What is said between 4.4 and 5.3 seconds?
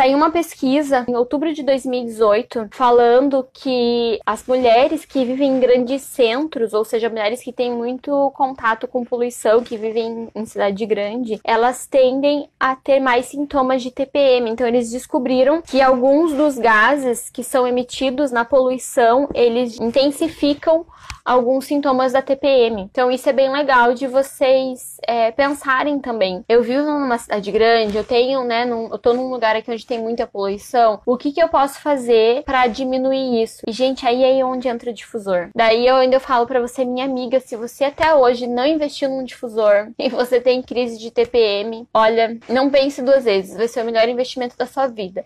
mulheres que